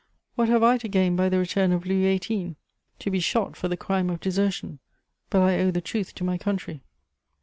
What 0.33 0.49
have 0.49 0.63
I 0.63 0.79
to 0.79 0.87
gain 0.87 1.15
by 1.15 1.29
the 1.29 1.37
return 1.37 1.71
of 1.71 1.85
Louis 1.85 2.17
XVIII.? 2.17 2.55
To 2.97 3.11
be 3.11 3.19
shot 3.19 3.55
for 3.55 3.67
the 3.67 3.77
crime 3.77 4.09
of 4.09 4.19
desertion. 4.19 4.79
But 5.29 5.41
I 5.41 5.59
owe 5.59 5.69
the 5.69 5.79
truth 5.79 6.15
to 6.15 6.23
my 6.23 6.39
country." 6.39 6.81